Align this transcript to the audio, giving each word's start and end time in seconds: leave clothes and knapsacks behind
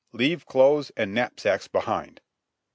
leave 0.13 0.47
clothes 0.47 0.91
and 0.97 1.13
knapsacks 1.13 1.67
behind 1.67 2.21